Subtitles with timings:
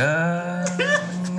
[0.00, 1.36] denganmu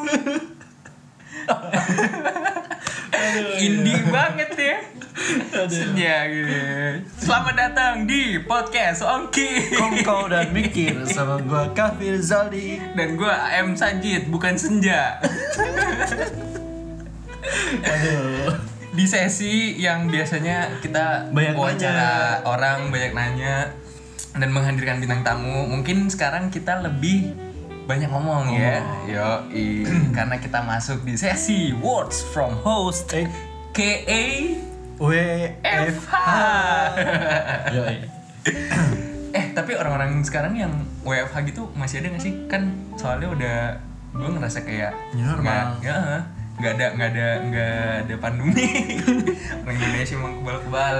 [3.60, 4.80] Indie banget ya.
[5.68, 6.56] Senja gitu
[7.20, 9.76] Selamat datang di podcast Ongki.
[9.76, 12.80] Kongko dan mikir sama gua Kafir Zaldi.
[12.96, 15.20] Dan gue AM Sajid, bukan Senja.
[17.84, 18.56] Aduh.
[18.90, 23.68] Di sesi yang biasanya kita Banyak wawancara orang, banyak nanya
[24.36, 27.34] Dan menghadirkan bintang tamu Mungkin sekarang kita lebih
[27.90, 28.78] banyak ngomong ya.
[29.10, 29.30] Yo,
[30.16, 33.26] karena kita masuk di sesi Words from Host Eh,
[33.74, 34.22] KA
[35.02, 35.12] W
[35.66, 36.12] FH
[37.74, 37.82] Yo,
[39.38, 40.70] Eh tapi orang-orang sekarang yang
[41.02, 42.34] WFH gitu masih ada gak sih?
[42.46, 43.58] Kan soalnya udah
[44.10, 45.78] gue ngerasa kayak New normal.
[45.78, 46.18] nggak ya,
[46.58, 48.66] nggak ada nggak ada nggak ada pandemi.
[49.62, 50.98] Orang Indonesia emang kebal-kebal.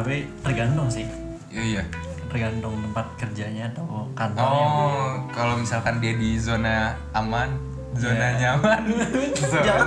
[0.00, 1.04] Tapi tergantung sih.
[1.52, 4.64] iya iya Tergantung tempat kerjanya atau kantornya.
[4.64, 7.52] oh kalau misalkan dia di zona aman
[7.92, 8.82] zona nyaman
[9.52, 9.84] zona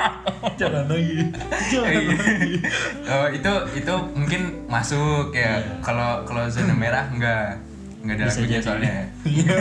[0.62, 1.18] Jangan lagi.
[1.66, 2.58] Jangan Iya.
[3.04, 7.58] oh itu itu mungkin masuk ya kalau kalau zona merah enggak
[8.00, 9.58] enggak ada lagunya soalnya Iya.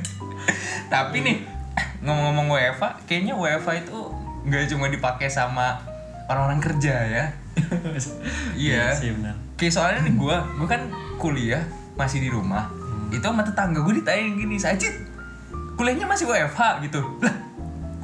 [0.92, 1.36] Tapi nih
[2.00, 3.98] ngomong-ngomong WFA, kayaknya WFA itu
[4.44, 5.80] nggak cuma dipakai sama
[6.26, 7.24] orang-orang kerja ya.
[8.54, 8.92] Iya.
[8.92, 9.34] sih benar.
[9.64, 11.64] Kayak soalnya nih gue, gue kan kuliah
[11.96, 12.68] masih di rumah.
[13.08, 14.92] Itu sama tetangga gue ditanya gini, Sajid,
[15.80, 17.00] kuliahnya masih WFH gitu.
[17.24, 17.32] Lah,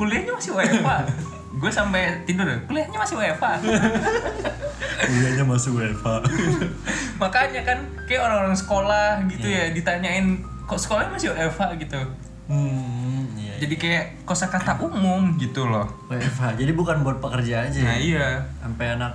[0.01, 0.89] kuliahnya masih WFH.
[1.61, 3.45] gue sampai tidur, kuliahnya masih WFH.
[5.05, 6.25] Kuliahnya masuk WFA.
[7.29, 12.01] Makanya kan kayak orang-orang sekolah gitu ya ditanyain kok sekolahnya masih WFH gitu.
[12.49, 13.61] Hmm, iya.
[13.61, 15.85] Jadi kayak kosakata umum gitu loh.
[16.09, 16.57] WFH.
[16.57, 17.81] Jadi bukan buat pekerja aja.
[17.85, 18.01] Nah ya?
[18.01, 18.29] iya.
[18.65, 19.13] Sampai anak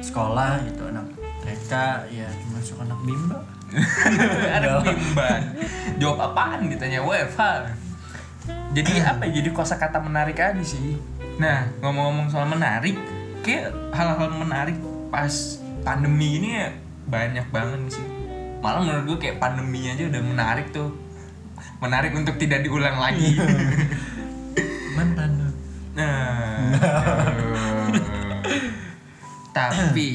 [0.00, 1.04] sekolah gitu, anak
[1.42, 1.72] TK,
[2.14, 3.38] ya termasuk anak bimba.
[4.56, 5.42] Ada bimban.
[5.98, 7.42] Jawab apaan ditanya WFH.
[8.72, 9.42] Jadi apa ya?
[9.42, 10.96] Jadi kosakata menarik aja sih.
[11.36, 12.96] Nah, ngomong-ngomong soal menarik,
[13.42, 14.78] kayak hal-hal menarik
[15.10, 16.68] pas pandemi ini ya
[17.10, 18.06] banyak banget sih.
[18.62, 20.94] Malah menurut gue kayak pandeminya aja udah menarik tuh.
[21.82, 23.34] Menarik untuk tidak diulang lagi.
[24.96, 25.50] Mantan.
[25.92, 26.72] Nah,
[29.52, 30.08] tapi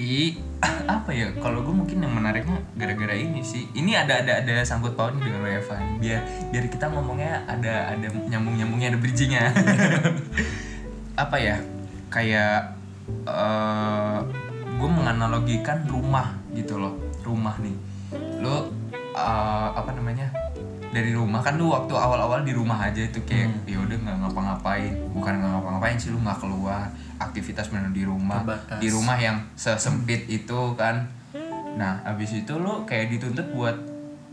[0.64, 1.30] apa ya?
[1.38, 3.70] Kalau gue mungkin yang menariknya gara-gara ini sih.
[3.74, 6.02] Ini ada ada ada sangkut pautnya dengan WFH.
[6.02, 6.20] Biar
[6.50, 9.46] biar kita ngomongnya ada ada nyambung nyambungnya ada bridgingnya.
[11.24, 11.58] apa ya?
[12.10, 12.78] Kayak
[13.28, 14.20] eh
[14.78, 16.94] gue menganalogikan rumah gitu loh.
[17.22, 17.76] Rumah nih.
[18.42, 18.70] Lo
[19.18, 20.30] eh, apa namanya?
[20.98, 21.46] Dari rumah.
[21.46, 24.94] Kan lu waktu awal-awal di rumah aja itu kayak ya udah nggak ngapa-ngapain.
[25.14, 26.90] Bukan nggak ngapa-ngapain sih lu nggak keluar.
[27.22, 28.42] Aktivitas bener di rumah.
[28.42, 28.78] Terbatas.
[28.82, 31.06] di rumah yang sesempit itu kan.
[31.78, 33.78] Nah abis itu lu kayak dituntut buat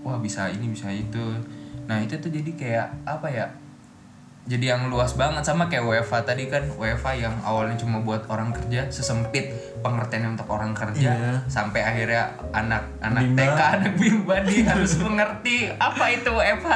[0.01, 1.37] wah bisa ini bisa itu.
[1.85, 3.47] Nah itu tuh jadi kayak apa ya
[4.45, 8.53] jadi yang luas banget sama kayak WFA tadi kan WFA yang awalnya cuma buat orang
[8.53, 9.49] kerja sesempit
[9.81, 11.33] pengertian untuk orang kerja Iya.
[11.47, 13.41] sampai akhirnya anak anak Bimba.
[13.41, 16.71] TK anak bimba dia harus mengerti apa itu WFH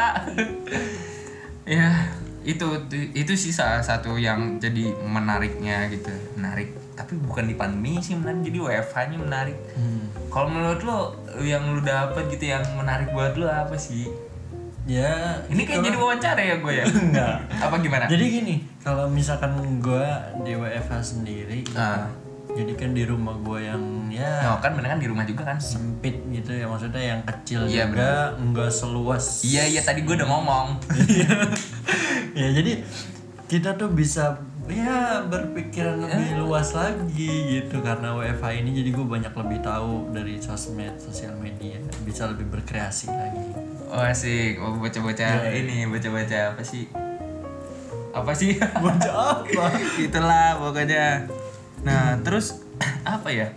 [1.68, 1.88] ya
[2.40, 2.66] itu
[3.12, 8.40] itu sih salah satu yang jadi menariknya gitu menarik tapi bukan di pandemi sih menarik
[8.42, 10.08] jadi WFH nya menarik Hmm.
[10.28, 10.98] kalau menurut lo
[11.38, 14.08] yang lu dapet gitu yang menarik buat lo apa sih
[14.88, 17.36] Ya, ini kayak jadi wawancara ya gue ya enggak.
[17.52, 22.08] apa gimana Jadi gini, kalau misalkan gua di WFH sendiri, Ah.
[22.48, 23.78] jadi kan di rumah gua yang
[24.08, 27.68] ya No, kan bener kan di rumah juga kan sempit gitu ya, maksudnya yang kecil
[27.68, 29.44] Iya, juga, enggak seluas.
[29.44, 30.66] Iya iya tadi gue udah ngomong.
[32.40, 32.80] ya jadi
[33.44, 39.32] kita tuh bisa ya berpikiran lebih luas lagi gitu karena WFH ini jadi gue banyak
[39.34, 43.40] lebih tahu dari sosmed sosial media bisa lebih berkreasi lagi
[43.88, 45.64] Oh asik, oh, bocah-bocah Iya.
[45.64, 46.84] ini bocah-bocah apa sih?
[48.12, 48.60] Apa sih?
[48.84, 49.64] bocah apa
[50.04, 51.24] Itulah pokoknya.
[51.88, 52.60] Nah terus
[53.08, 53.48] apa ya?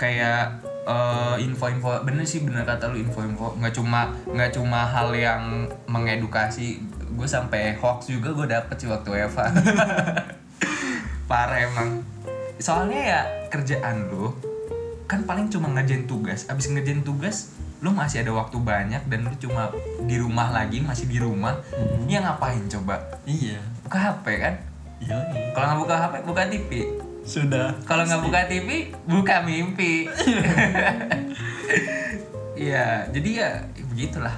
[0.00, 5.66] Kayak eh, info-info bener sih bener kata lu info-info nggak cuma nggak cuma hal yang
[5.90, 6.78] mengedukasi
[7.16, 9.48] gue sampai hoax juga gue dapet sih waktu Eva
[11.30, 12.04] parah emang
[12.60, 14.30] soalnya ya kerjaan lu
[15.08, 19.32] kan paling cuma ngerjain tugas abis ngerjain tugas lu masih ada waktu banyak dan lu
[19.36, 19.68] cuma
[20.08, 21.60] di rumah lagi masih di rumah
[22.08, 22.96] ya ngapain coba?
[23.28, 23.60] Iya.
[23.84, 24.54] Buka HP kan?
[24.96, 25.16] Iya
[25.52, 26.70] kalau nggak buka HP buka TV
[27.26, 27.74] sudah.
[27.84, 28.68] Kalau nggak buka TV
[29.04, 30.06] buka mimpi.
[32.56, 33.50] Iya jadi ya
[33.92, 34.32] begitulah.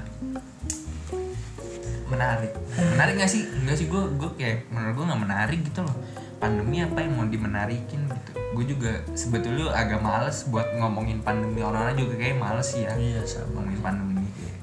[2.10, 2.50] Menarik.
[2.74, 3.46] Menarik nggak sih?
[3.62, 5.94] Nggak sih gue gue kayak menurut gue nggak menarik gitu loh.
[6.42, 8.17] Pandemi apa yang mau dimenarikin gitu
[8.48, 11.60] gue juga sebetulnya agak males buat ngomongin pandemi.
[11.60, 13.60] Orang-orang juga kayak males sih ya iya sama.
[13.60, 14.24] ngomongin pandemi.
[14.32, 14.58] Kayak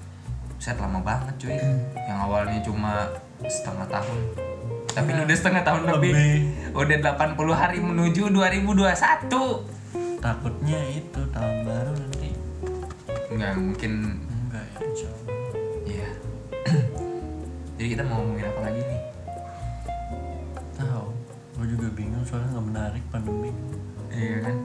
[0.57, 1.57] set lama banget cuy.
[1.93, 2.93] Yang awalnya cuma
[3.45, 4.19] setengah tahun.
[4.95, 6.39] Tapi ini udah setengah tahun lebih, Lebih.
[6.71, 6.97] udah
[7.35, 9.75] 80 hari menuju 2021
[10.23, 12.29] takutnya itu tahun baru nanti.
[13.35, 13.91] Nggak mungkin
[14.25, 15.35] enggak ya insya Allah.
[15.85, 16.09] Iya.
[17.75, 18.23] Jadi kita mau
[21.95, 23.51] bingung soalnya nggak menarik pandemi
[24.15, 24.55] Iya kan?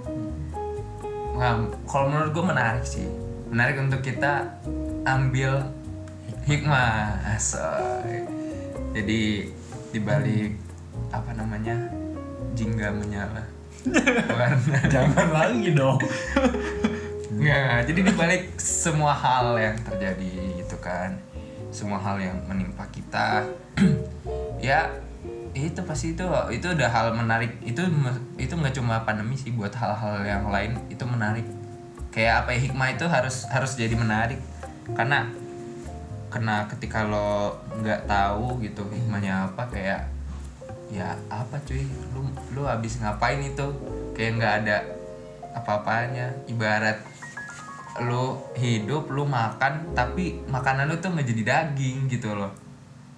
[1.35, 1.53] Nah,
[1.91, 3.11] kalau menurut gue menarik sih.
[3.51, 4.47] Menarik untuk kita
[5.03, 5.67] ambil
[6.47, 7.19] hikmah.
[7.35, 8.23] Asoy.
[8.95, 9.51] Jadi
[9.91, 10.55] dibalik
[11.11, 11.75] apa namanya
[12.55, 13.43] jingga menyala
[14.31, 14.79] warna.
[14.95, 15.99] jangan lagi dong
[17.31, 21.17] Nggak, jadi dibalik semua hal yang terjadi gitu kan
[21.73, 23.49] Semua hal yang menimpa kita
[24.63, 24.93] Ya
[25.55, 26.25] itu pasti itu
[26.55, 27.59] itu udah hal menarik.
[27.63, 27.83] Itu
[28.39, 31.47] itu nggak cuma pandemi sih buat hal-hal yang lain itu menarik.
[32.15, 34.39] Kayak apa ya hikmah itu harus harus jadi menarik.
[34.95, 35.27] Karena
[36.31, 40.07] karena ketika lo nggak tahu gitu hikmahnya apa kayak
[40.91, 41.83] ya apa cuy
[42.15, 43.67] lu lu habis ngapain itu?
[44.15, 44.77] Kayak nggak ada
[45.59, 46.31] apa-apanya.
[46.47, 47.03] Ibarat
[48.07, 52.70] lu hidup lu makan tapi makanan lu tuh nggak jadi daging gitu loh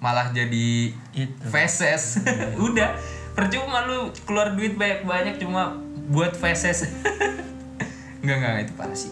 [0.03, 1.45] malah jadi itu.
[1.47, 2.19] feses.
[2.67, 2.99] Udah
[3.33, 5.79] percuma lu keluar duit banyak banyak cuma
[6.11, 6.91] buat feses.
[8.23, 9.11] Nggak nggak itu parah sih.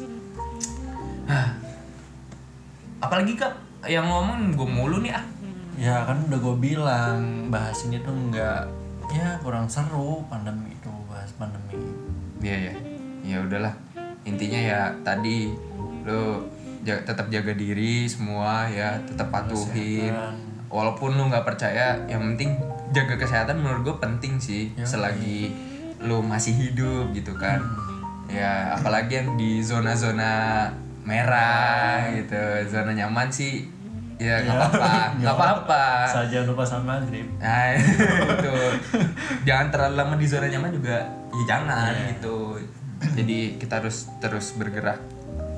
[3.00, 3.54] Apalagi kak
[3.88, 5.25] yang ngomong gue mulu nih ah.
[5.81, 8.69] Ya kan udah gue bilang bahas ini tuh nggak
[9.10, 11.75] ya kurang seru pandemi itu bahas pandemi.
[12.38, 12.75] Iya ya,
[13.25, 13.75] ya udahlah.
[14.22, 15.50] Intinya ya tadi
[16.06, 16.44] lo
[16.84, 20.12] ja- tetap jaga diri semua ya, tetap patuhin.
[20.12, 20.50] Kesehatan.
[20.70, 22.55] Walaupun lu nggak percaya, yang penting
[22.90, 24.70] jaga kesehatan menurut gue penting sih.
[24.72, 24.87] Ya.
[24.87, 25.50] Selagi
[25.99, 27.58] lu masih hidup gitu kan.
[28.26, 30.70] Ya apalagi yang di zona-zona
[31.02, 33.67] merah gitu, zona nyaman sih.
[34.14, 35.84] Ya nggak Ya, apa-apa, nggak apa-apa.
[36.06, 38.55] saja lupa sama maghrib Nah, itu.
[39.49, 41.00] jangan terlalu lama di zona nyaman juga
[41.31, 42.05] ya jangan Iya.
[42.14, 42.38] gitu.
[43.00, 45.00] Jadi kita harus terus bergerak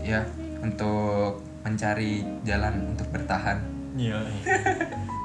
[0.00, 0.22] ya
[0.62, 3.58] untuk mencari jalan untuk bertahan.
[3.96, 4.20] Iya.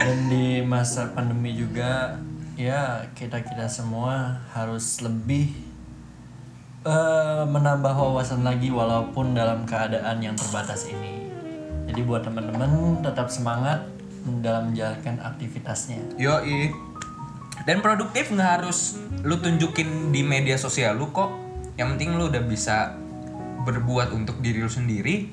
[0.01, 2.19] Dan di masa pandemi juga
[2.57, 5.53] ya kita kita semua harus lebih
[6.83, 11.29] eh, menambah wawasan lagi walaupun dalam keadaan yang terbatas ini.
[11.87, 13.87] Jadi buat teman-teman tetap semangat
[14.43, 16.19] dalam menjalankan aktivitasnya.
[16.19, 16.75] Yoi.
[17.63, 21.31] Dan produktif nggak harus lu tunjukin di media sosial lu kok.
[21.79, 22.97] Yang penting lu udah bisa
[23.63, 25.31] berbuat untuk diri lu sendiri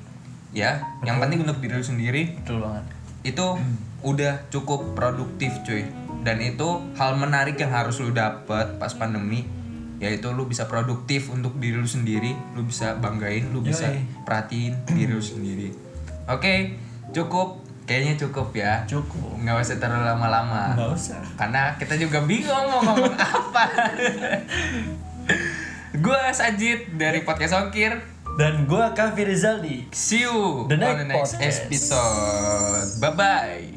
[0.55, 0.83] ya.
[1.03, 2.94] Yang penting untuk diri lu sendiri Betul banget.
[3.25, 3.57] Itu
[4.05, 5.83] udah cukup produktif cuy.
[6.21, 9.45] Dan itu hal menarik yang harus lu dapet pas pandemi
[9.95, 14.03] yaitu lu bisa produktif untuk diri lu sendiri lu bisa banggain lu bisa Yoi.
[14.27, 15.69] perhatiin diri lu sendiri.
[16.29, 16.75] Oke
[17.13, 17.63] cukup.
[17.85, 18.81] Kayaknya cukup ya.
[18.89, 19.37] Cukup.
[19.45, 20.73] nggak usah terlalu lama-lama.
[20.73, 21.21] Nggak usah.
[21.37, 23.63] karena kita juga bingung mau ngomong apa.
[25.95, 29.87] Gue Sajid dari podcast Ongkir Dan gua Kavi Rizaldi.
[29.95, 31.59] see you The on next the next podcast.
[31.71, 33.74] episode bye bye